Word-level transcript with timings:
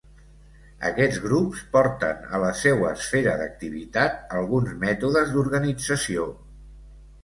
Aquests 0.87 1.19
grups 1.25 1.61
porten 1.75 2.25
a 2.35 2.41
la 2.45 2.51
seua 2.63 2.91
esfera 3.01 3.37
d'activitat 3.45 4.21
alguns 4.43 4.77
mètodes 4.89 5.39
d'organització. 5.39 6.31